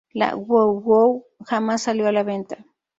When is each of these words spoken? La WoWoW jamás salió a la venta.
La 0.13 0.35
WoWoW 0.35 1.27
jamás 1.47 1.83
salió 1.83 2.07
a 2.07 2.11
la 2.11 2.23
venta. 2.23 2.65